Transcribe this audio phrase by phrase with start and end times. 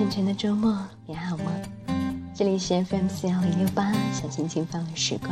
[0.00, 0.74] 沉沉的周末，
[1.04, 1.52] 你还好吗？
[2.34, 5.28] 这里是 FM 四幺零六八，小轻轻放的时光。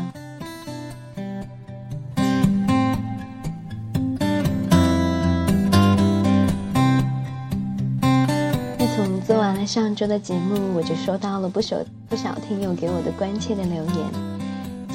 [8.77, 13.97] 自从做完了上周的节目，我就收到了不少不少听友给我的关切的留言，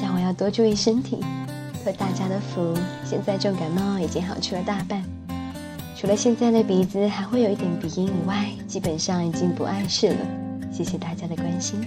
[0.00, 1.18] 叫我要多注意身体。
[1.82, 5.02] 托大家的福，现在重感冒已经好去了大半。
[6.04, 10.16] 除了现在的鼻子还会有一点鼻音以外，基本上已经不碍事了。
[10.70, 11.80] 谢谢大家的关心。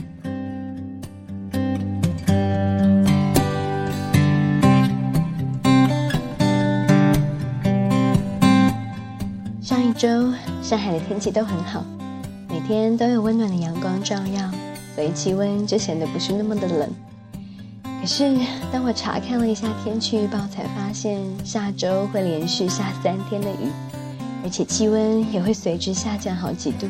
[9.61, 11.85] 上一周上海的天气都很好，
[12.49, 14.51] 每天都有温暖的阳光照耀，
[14.95, 16.89] 所以气温就显得不是那么的冷。
[18.01, 18.35] 可是
[18.71, 23.69] 当我查看了一下天气预报，才发现下周会连续下三天的雨。
[24.43, 26.87] 而且气温也会随之下降好几度。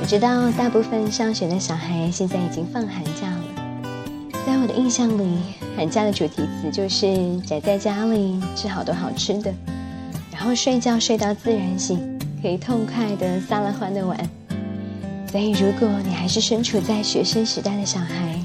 [0.00, 3.44] 我知道大部分上学的小孩现在已经放寒假了。
[4.46, 5.38] 在我的印象里，
[5.76, 9.52] 寒假的主题词就是宅在家里，吃好多好吃的，
[10.30, 14.16] 然后睡觉睡到自然醒，可以痛快的撒了欢的玩。
[15.34, 18.38] 所以，如果你还是身处在学生时代的小孩，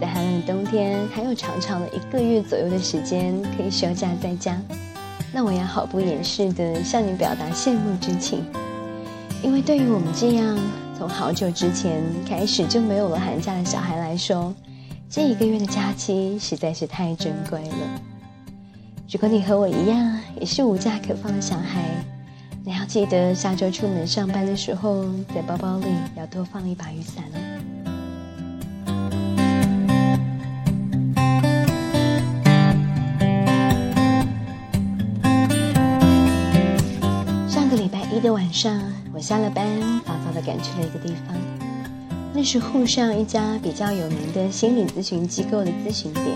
[0.00, 4.58] 在寒冷的冬天还有长长的一个月左右的时间可以休假在家，
[5.30, 8.42] 那我要毫不掩饰的向你表达羡慕之情。
[9.42, 10.58] 因为对于我们这样
[10.96, 14.54] 从好久之前开始就没有了寒假的小孩来说，
[15.10, 18.00] 这一个月的假期实在是太珍贵了。
[19.12, 21.90] 如果你和我一样也是无假可放的小孩，
[22.68, 25.86] 你要记得下周出门上班的时候，在包包里
[26.16, 27.38] 要多放一把雨伞哦。
[37.48, 38.82] 上个礼拜一的晚上，
[39.14, 39.64] 我下了班，
[40.04, 41.36] 早早的赶去了一个地方，
[42.34, 46.26] 那是沪上一家比较有名的心理咨询机构的咨询点。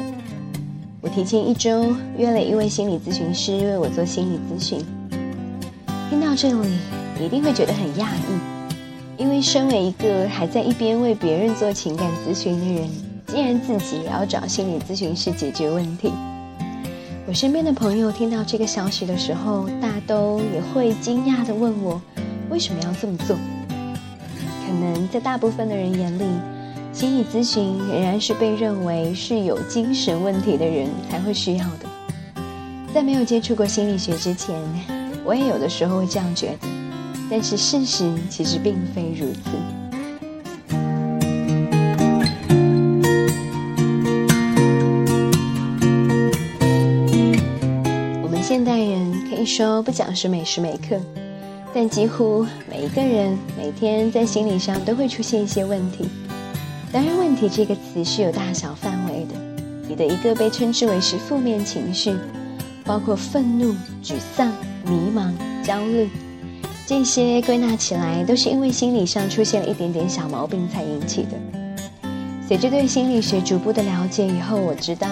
[1.00, 4.80] 我提前一周约了一位心理咨询师为我做心理咨询。
[6.10, 6.68] 听到这里，
[7.24, 12.90] 一定会觉得很讶异，因为身为一个还在一边为别人做情感咨询的人，
[13.28, 16.12] 竟然自己也要找心理咨询师解决问题。
[17.28, 22.02] 我身边的朋友听到这个消息的时候，大都也会惊讶地问我，
[22.50, 23.36] 为什么要这么做？
[24.66, 26.24] 可能在大部分的人眼里，
[26.92, 32.42] 心理咨询仍然是被认为是有精神问题的人才会需要的。
[32.92, 34.52] 在没有接触过心理学之前，
[35.30, 36.66] 我也有的时候会这样觉得，
[37.30, 39.40] 但是事实其实并非如此。
[48.24, 51.00] 我们现代人可以说不讲是每时每刻，
[51.72, 56.08] 但几乎每一个人每天在心理上都会出现一些问题。
[56.90, 59.36] 当然，问题这个词是有大小范围的，
[59.88, 62.16] 你的一个被称之为是负面情绪，
[62.90, 64.52] 包括愤怒、沮丧。
[64.84, 65.30] 迷茫、
[65.62, 66.08] 焦虑，
[66.86, 72.08] 这些归纳起来都是因为心理上出现了一点点小毛病才引起的。
[72.48, 75.06] 随着对心理学逐步的了解以后，我知道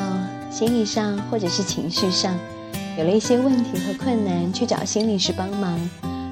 [0.50, 2.34] 心理上或者是情绪上
[2.99, 5.78] 有了一些问题和困难，去找心理师帮忙，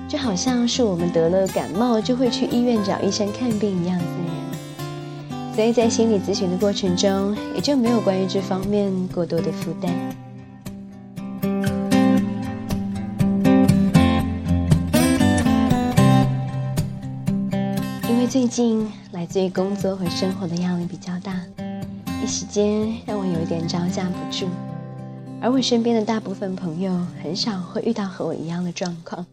[0.09, 5.55] 就好像是我们得了感冒就会去医院找医生看病一样自然。
[5.55, 9.93] 所以在心理咨询的过程中，也就没有关于这方面过多的负担。
[18.29, 21.41] 最近来自于工作和生活的压力比较大，
[22.21, 24.49] 一时间让我有一点招架不住。
[25.41, 26.93] 而我身边的大部分朋友
[27.23, 29.25] 很少会遇到和我一样的状况，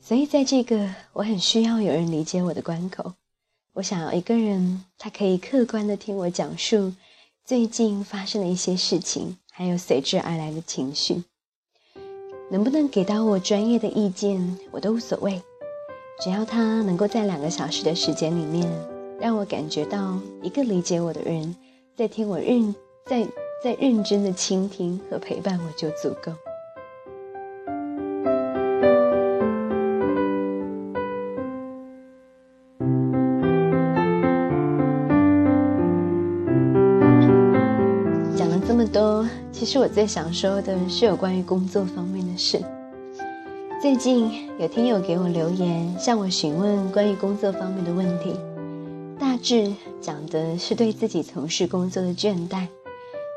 [0.00, 3.14] 所以在这个我很需要有人理解我的关口，
[3.72, 6.92] 我想要一个人，他可以客观的听我讲述
[7.44, 11.24] 最近发生的一些事情，还有随之而来的情绪。
[12.48, 15.42] 能不能给到我专业的意见，我都无所谓。
[16.20, 18.66] 只要他能够在两个小时的时间里面，
[19.20, 21.54] 让我感觉到一个理解我的人
[21.94, 22.74] 在听我认
[23.04, 23.26] 在
[23.62, 26.32] 在认真的倾听和陪伴，我就足够。
[38.34, 42.58] 讲了这么多，其实我最想说的是有关于工作方面的事。
[43.84, 48.34] 最近有听友给我留言，向我询问关于工作方面的问题，
[49.20, 49.70] 大致
[50.00, 52.66] 讲的是对自己从事工作的倦怠，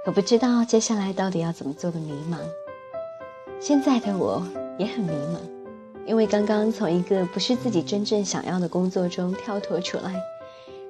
[0.06, 2.38] 可不知道接下来到底要怎么做的迷茫。
[3.60, 4.42] 现在的我
[4.80, 5.38] 也很迷茫，
[6.06, 10.16] 因为刚刚从一个不是自己真正想要的工作中跳脱出来，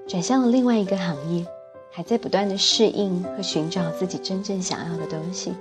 [0.08, 1.44] 转向了另外一个行业，
[1.90, 5.52] 还在不断的适应和寻找自己真正想要的东西。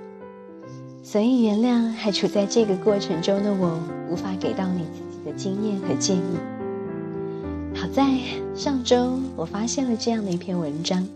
[1.09, 3.79] 所以，原谅还处在这个过程中的我，
[4.11, 6.37] 无法给到你自己的经验和建议。
[7.73, 8.05] 好在
[8.53, 11.07] 上周我发现了这样的一篇文章，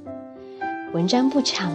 [0.94, 1.74] 文章不长，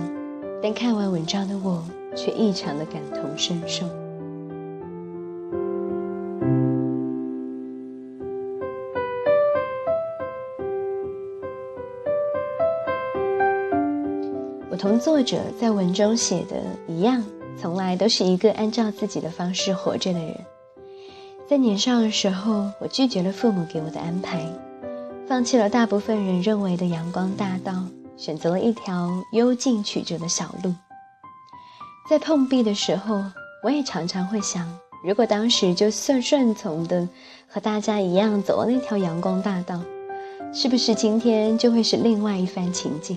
[0.63, 1.85] 但看完文章的我
[2.17, 3.85] 却异常的感同身受。
[14.71, 16.57] 我同作者在文中写的
[16.89, 17.23] 一样。
[17.57, 20.37] 从来都是一个按照自己的方式活着的人。
[21.49, 24.45] 在年少的时候，我拒绝了父母给我的安排，
[25.27, 27.85] 放弃了大部分人认为的阳光大道，
[28.17, 30.75] 选择了一条幽静曲折的小路。
[32.11, 33.23] 在碰壁的时候，
[33.63, 34.69] 我也常常会想，
[35.05, 37.09] 如果当时就顺顺从的
[37.49, 39.81] 和大家一样走了那条阳光大道，
[40.53, 43.17] 是不是今天就会是另外一番情景？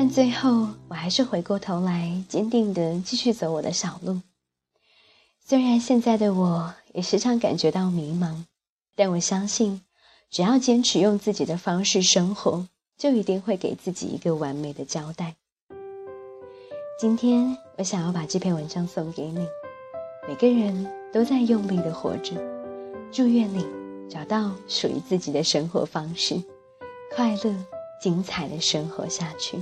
[0.00, 4.20] 但最后，我还是回过头来，坚定地继续走我的小路。
[5.44, 8.44] 虽然现在的我也时常感觉到迷茫，
[8.94, 9.82] 但我相信，
[10.30, 15.34] 只要坚持用自己的方式生活，就一定会给自己一个完美的交代。
[17.00, 19.44] 今天，我想要把这篇文章送给你。
[20.28, 22.36] 每个人都在用力地活着，
[23.10, 23.66] 祝愿你
[24.08, 26.40] 找到属于自己的生活方式，
[27.16, 27.52] 快乐、
[28.00, 29.60] 精彩的生活下去。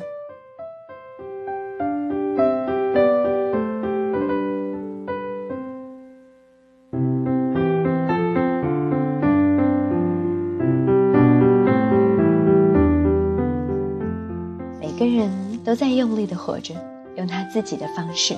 [15.76, 16.74] 在用力的活着，
[17.16, 18.34] 用他自己的方式。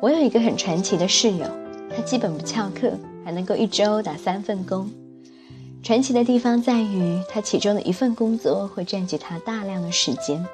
[0.00, 1.44] 我有一个很传奇的室友，
[1.94, 2.92] 他基本不翘课，
[3.24, 4.88] 还能够一周打三份工。
[5.82, 10.46] 传奇的地方在于，他其中的一份工作会占据他大量的时间。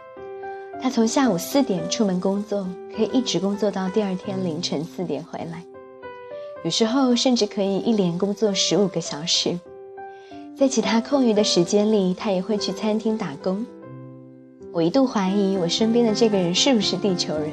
[0.80, 5.62] 他从下午四点出门工作，可以一直工作到第二天凌晨四点回来，
[6.64, 9.58] 有时候甚至可以一连工作十五个小时。
[10.56, 13.64] 在其他空余的时间里，他也会去餐厅打工。
[14.76, 17.48] 我一度怀疑我身边的这个人是不是地球人，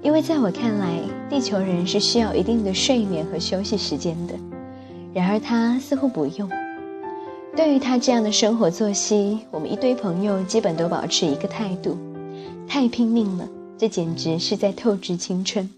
[0.00, 0.86] 因为在我看来，
[1.28, 4.34] 地球人是需要一定的睡眠和休息时间的。
[5.12, 6.48] 然而他似乎不用。
[7.56, 11.98] 对于他这样的生活作息，我们一堆朋友基本都保持一个态度：
[12.68, 15.68] 太拼命了，这简直是在透支青春。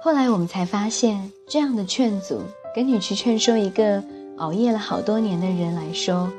[0.00, 2.40] 后来我们才发现，这样的劝阻，
[2.72, 4.00] 跟你去劝说一个
[4.36, 6.30] 熬夜了好多年的人来说。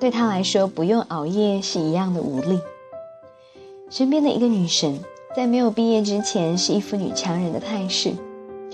[0.00, 2.60] 对他来说，不用熬夜是一样的无力。
[3.90, 4.98] 身边的一个女神，
[5.34, 8.12] 在没有毕业之前是一副女强人的态势，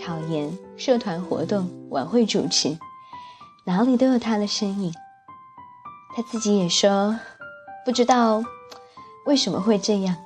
[0.03, 2.77] 考研、社团活动、晚会主持，
[3.65, 4.93] 哪里都有她的身影。
[6.17, 7.17] 她自己也说，
[7.85, 8.43] 不知道
[9.27, 10.17] 为什么会这样，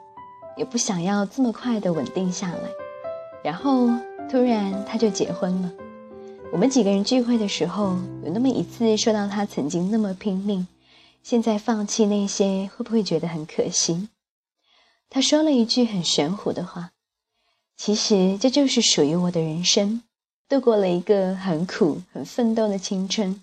[0.57, 2.59] 也不想要这么快的稳定下来。
[3.43, 3.89] 然后
[4.31, 5.71] 突然她就结婚了。
[6.53, 10.67] 我们几个人聚会的时候，有那么一次说到她曾经那么拼命。
[11.25, 14.11] 现在放弃那些会不会觉得很可惜？
[15.09, 16.91] 他说了一句很玄乎的话
[17.79, 20.03] ：“其实这就是属于我的人生，
[20.51, 23.41] 度过了一个很苦、很奋斗的青春，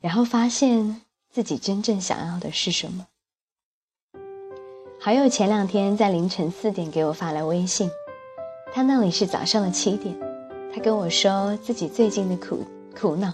[0.00, 3.06] 然后发现自己真正想要的是什么。”
[5.00, 7.88] 好友前两天在凌晨四点给我发来微信，
[8.72, 10.18] 他那里是早上的七点，
[10.74, 12.64] 他跟我说自己最近的苦
[12.98, 13.32] 苦恼，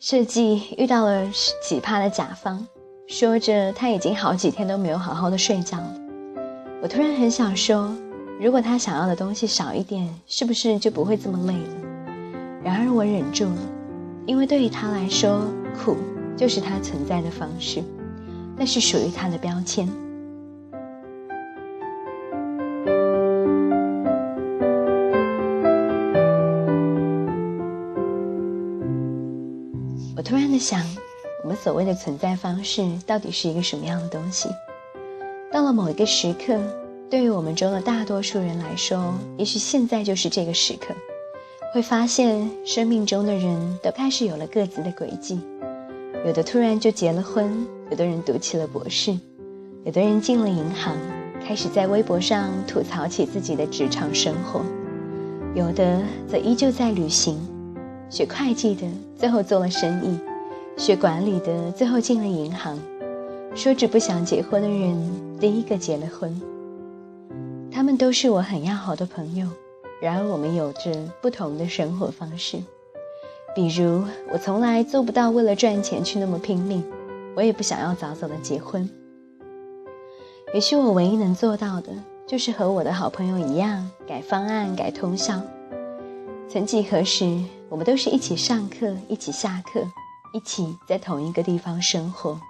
[0.00, 1.30] 设计遇到了
[1.62, 2.66] 奇葩的甲方。
[3.08, 5.94] 说着，他已经好几天都没有好好的睡觉了。
[6.82, 7.94] 我突然很想说，
[8.40, 11.86] 如果他想要的东西少一点，是不是就不会这么累了？
[12.64, 13.58] 然而我忍住了，
[14.26, 15.40] 因为对于他来说，
[15.78, 15.96] 苦
[16.36, 17.82] 就是他存在的方式，
[18.56, 19.88] 那是属于他的标签。
[30.16, 30.80] 我突然的想。
[31.46, 34.48] 我们所谓的存在方式到底是一个什么样的东西？
[35.52, 36.58] 到了某一个时刻，
[37.08, 40.92] 对于我们中的大多数人来说，也许现在就是这个时刻，
[41.72, 45.40] 会发现生命中的人都开始有了各自的轨迹，
[46.26, 49.16] 有的突然就结了婚，有的人读起了博士，
[49.84, 50.96] 有的人进了银行，
[51.46, 54.62] 开始在微博上吐槽起自己的职场生活，
[55.54, 57.38] 有的则依旧在旅行，
[58.10, 58.84] 学会计的
[59.16, 60.18] 最后做了生意。
[60.76, 62.78] 学管理的最后进了银行，
[63.54, 66.40] 说着不想结婚的人，第一个结了婚。
[67.72, 69.48] 他们都是我很要好的朋友，
[70.02, 70.92] 然而我们有着
[71.22, 72.58] 不同的生活方式。
[73.54, 76.84] 比如，我从来做不到为了赚钱去那么拼命，
[77.34, 78.88] 我也不想要早早的结婚。
[80.52, 81.90] 也许我唯一能做到的，
[82.26, 85.40] 就是和我的好朋友一样，改方案、改通宵。
[86.48, 89.80] 曾几何时，我们都是一起上课、一起下课、
[90.32, 92.40] 一起在同一个地方生活。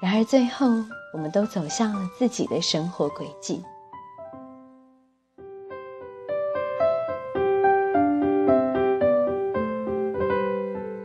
[0.00, 0.66] 然而最后，
[1.14, 3.62] 我们都走向了自己的生活轨迹。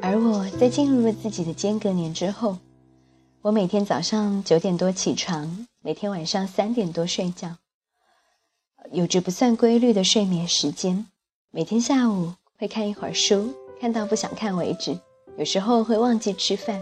[0.02, 2.58] 而我在进入了自己的间隔年之后，
[3.42, 7.58] 我每天早上九点多起床，每天晚上三点多睡觉，
[8.92, 11.06] 有着不算规律的睡眠时间。
[11.52, 14.98] 每天下午会看一会儿书，看到不想看为止。
[15.38, 16.82] 有时候会忘记吃饭，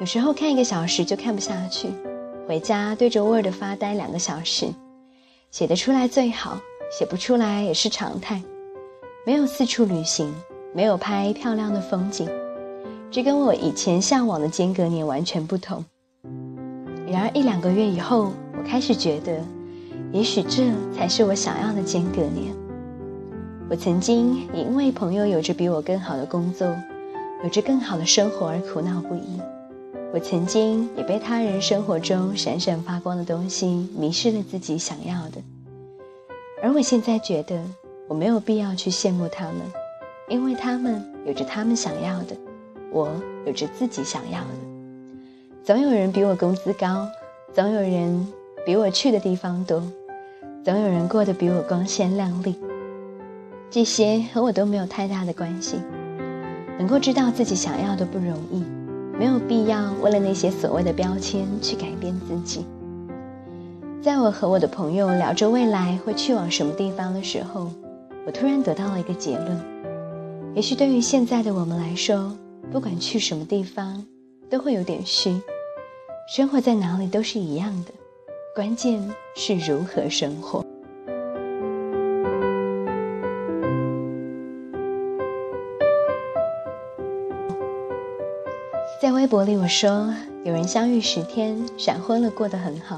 [0.00, 1.88] 有时候看一个小时就看不下去，
[2.46, 4.66] 回家对着 Word 发呆两个小时。
[5.50, 6.60] 写得出来最好，
[6.92, 8.42] 写不出来也是常态。
[9.24, 10.30] 没有四处旅行，
[10.74, 12.28] 没有拍漂亮的风景，
[13.10, 15.82] 这跟我以前向往的间隔年完全不同。
[17.08, 19.42] 然而一两个月以后，我开始觉得，
[20.12, 22.54] 也许这才是我想要的间隔年。
[23.70, 26.68] 我曾经也因为朋友有着比我更好的工作，
[27.42, 29.40] 有着更好的生活而苦恼不已。
[30.12, 35.40] 我曾经也被他人生活中闪闪发光的东西迷失了自己想要的。
[36.62, 37.62] 而我现在觉得，
[38.08, 39.54] 我没有必要去羡慕他们，
[40.28, 42.36] 因为他们有着他们想要的，
[42.90, 43.08] 我
[43.46, 44.48] 有着自己想要的。
[45.62, 47.06] 总有人比我工资高，
[47.54, 48.26] 总有人
[48.66, 49.80] 比我去的地方多，
[50.64, 52.58] 总有人过得比我光鲜亮丽。
[53.70, 55.78] 这些和我都没有太大的关系。
[56.80, 58.64] 能够知道自己想要的不容易，
[59.18, 62.64] 没有必要为了那些所谓的标签去改变自己。
[64.00, 67.70] 在我和我的朋友聊着未来会去往什么地方的时候，
[68.26, 69.60] 我突然得到了一个结论：
[70.54, 72.34] 也许对于现在的我们来说，
[72.72, 74.02] 不管去什么地方，
[74.48, 75.38] 都会有点虚。
[76.34, 77.90] 生活在哪里都是一样的，
[78.56, 79.06] 关键
[79.36, 80.64] 是如何生活。
[89.20, 90.14] 微博里我说，
[90.46, 92.96] 有人相遇十天闪婚了，过得很好；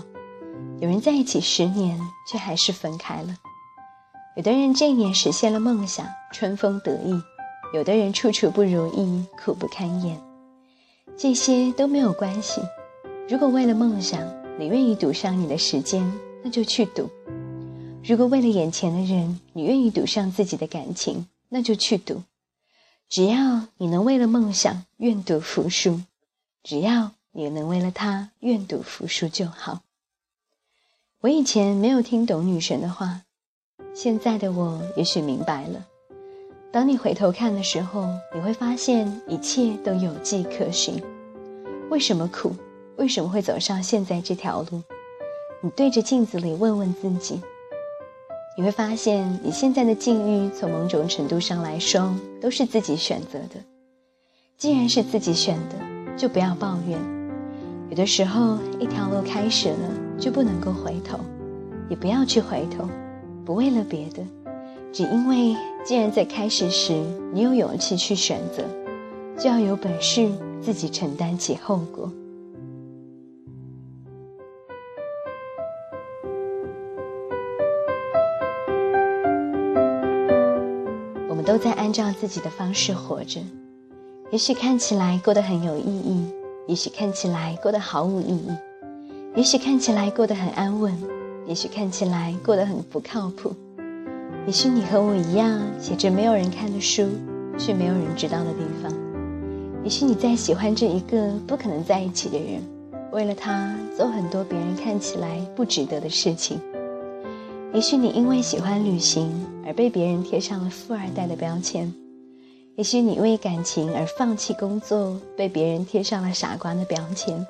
[0.80, 1.98] 有人在一起十年
[2.30, 3.34] 却还是分开了；
[4.36, 7.20] 有的人这一年实现了梦想，春风得意；
[7.74, 10.16] 有的人处处不如意，苦不堪言。
[11.16, 12.60] 这些都没有关系。
[13.28, 14.20] 如果为了梦想，
[14.60, 16.08] 你愿意赌上你的时间，
[16.44, 17.06] 那就去赌；
[18.04, 22.22] 如果为了眼前的人，你愿意赌上自己的感情，那就去赌。
[23.08, 26.00] 只要你能为了梦想愿赌服输，
[26.62, 29.80] 只要你能为了他愿赌服输就好。
[31.20, 33.22] 我以前没有听懂女神的话，
[33.94, 35.86] 现在的我也许明白了。
[36.70, 41.02] 当你回头看的时候，你会发现一切都有迹可循。
[41.90, 42.54] 为什么苦？
[42.96, 44.82] 为什么会走上现在这条路？
[45.62, 47.40] 你对着镜子里问问自己。
[48.56, 53.62] 你会发现，你现在的境遇，从某种程度上来说，都是自己选择的。
[54.56, 56.98] 既然是自己选的，就不要抱怨。
[57.90, 61.18] 有的时候，一条路开始了，就不能够回头，
[61.88, 62.88] 也不要去回头，
[63.44, 64.22] 不为了别的，
[64.92, 66.92] 只因为既然在开始时
[67.32, 68.62] 你有勇气去选择，
[69.38, 72.10] 就要有本事自己承担起后果。
[81.28, 83.40] 我们都在按照自己的方式活着，
[84.32, 86.24] 也许看起来过得很有意义，
[86.66, 88.48] 也许看起来过得毫无意义，
[89.36, 90.90] 也许看起来过得很安稳，
[91.46, 93.54] 也许看起来过得很不靠谱。
[94.46, 97.06] 也许你和我一样，写着没有人看的书，
[97.58, 98.90] 去没有人知道的地方。
[99.84, 102.62] 也许你在喜欢着一个不可能在一起的人，
[103.12, 106.58] 为了他做很多别人看起来不值得的事情。
[107.74, 109.30] 也许你因为喜欢旅行
[109.66, 111.92] 而被别人贴上了富二代的标签，
[112.76, 117.46] 也许你为感情而放弃工作，被别人贴上了傻瓜的标签。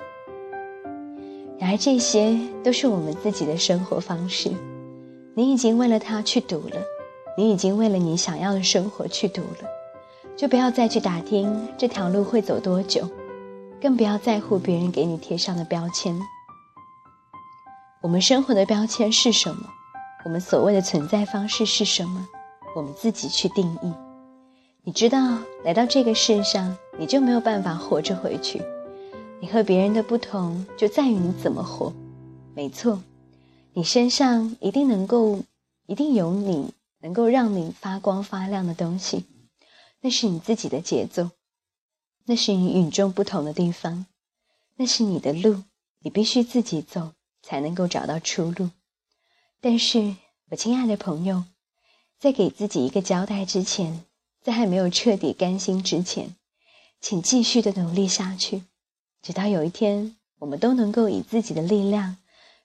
[1.57, 4.51] 然而这些都是我们自己的生活方式。
[5.33, 6.77] 你已经为了他去赌了，
[7.37, 9.69] 你已经为了你想要的生活去赌了，
[10.35, 13.09] 就不要再去打听这条路会走多久，
[13.81, 16.19] 更不要在乎别人给你贴上的标签。
[18.01, 19.63] 我们生活的标签是什么？
[20.25, 22.27] 我们所谓的存在方式是什么？
[22.75, 23.93] 我们自己去定义。
[24.85, 28.61] 你知道，来到这个世上，你就没有办法活着回去，
[29.39, 31.93] 你和别人的不同就在于你怎么活。
[32.53, 33.01] 没错，
[33.71, 35.41] 你身上一定能够，
[35.85, 39.23] 一定有你能够让你发光发亮的东西。
[40.01, 41.29] 那是你自己的节奏，
[42.25, 44.05] 那是你与众不同的地方，
[44.75, 45.63] 那是你的路，
[45.99, 48.69] 你必须自己走才能够找到出路。
[49.61, 50.17] 但是，
[50.49, 51.45] 我亲爱的朋友，
[52.19, 54.03] 在给自己一个交代之前，
[54.43, 56.35] 在还没有彻底甘心之前，
[56.99, 58.63] 请继续的努力下去。
[59.21, 62.17] 直到有一天，我们都能够以自己的力量，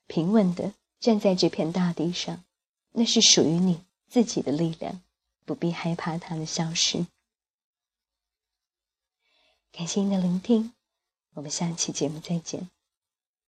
[0.09, 2.45] 平稳的站在这片大地上，
[2.93, 5.01] 那是属于你自己的力量，
[5.45, 7.07] 不必害怕它的消失。
[9.71, 10.73] 感谢您的聆听，
[11.35, 12.69] 我们下期节目再见。